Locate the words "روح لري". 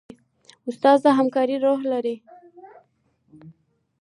1.65-2.15